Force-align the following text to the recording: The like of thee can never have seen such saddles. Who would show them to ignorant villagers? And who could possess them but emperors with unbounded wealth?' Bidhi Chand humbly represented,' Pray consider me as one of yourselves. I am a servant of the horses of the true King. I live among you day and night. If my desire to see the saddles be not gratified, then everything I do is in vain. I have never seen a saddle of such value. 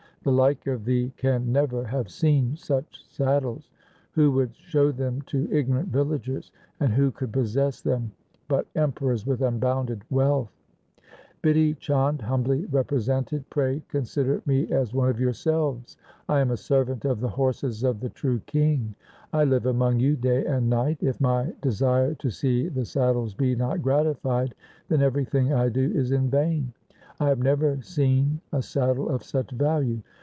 The 0.23 0.31
like 0.31 0.67
of 0.67 0.85
thee 0.85 1.11
can 1.17 1.51
never 1.51 1.83
have 1.83 2.11
seen 2.11 2.55
such 2.55 3.03
saddles. 3.09 3.71
Who 4.11 4.31
would 4.33 4.55
show 4.55 4.91
them 4.91 5.23
to 5.23 5.49
ignorant 5.51 5.89
villagers? 5.89 6.51
And 6.79 6.93
who 6.93 7.09
could 7.09 7.33
possess 7.33 7.81
them 7.81 8.11
but 8.47 8.67
emperors 8.75 9.25
with 9.25 9.41
unbounded 9.41 10.03
wealth?' 10.11 10.51
Bidhi 11.43 11.75
Chand 11.79 12.21
humbly 12.21 12.67
represented,' 12.67 13.49
Pray 13.49 13.81
consider 13.87 14.43
me 14.45 14.71
as 14.71 14.93
one 14.93 15.09
of 15.09 15.19
yourselves. 15.19 15.97
I 16.29 16.39
am 16.39 16.51
a 16.51 16.55
servant 16.57 17.03
of 17.03 17.19
the 17.19 17.29
horses 17.29 17.81
of 17.83 17.99
the 17.99 18.09
true 18.09 18.41
King. 18.45 18.93
I 19.33 19.43
live 19.43 19.65
among 19.65 19.99
you 20.01 20.15
day 20.15 20.45
and 20.45 20.69
night. 20.69 20.99
If 21.01 21.19
my 21.19 21.51
desire 21.63 22.13
to 22.13 22.29
see 22.29 22.67
the 22.69 22.85
saddles 22.85 23.33
be 23.33 23.55
not 23.55 23.81
gratified, 23.81 24.53
then 24.87 25.01
everything 25.01 25.51
I 25.51 25.69
do 25.69 25.91
is 25.91 26.11
in 26.11 26.29
vain. 26.29 26.73
I 27.19 27.27
have 27.29 27.37
never 27.37 27.79
seen 27.83 28.41
a 28.51 28.63
saddle 28.63 29.07
of 29.09 29.23
such 29.23 29.51
value. 29.51 30.01